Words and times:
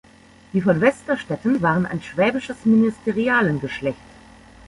Die 0.53 0.61
von 0.61 0.81
Westerstetten 0.81 1.61
waren 1.61 1.85
ein 1.85 2.01
schwäbisches 2.01 2.65
Ministerialengeschlecht. 2.65 3.99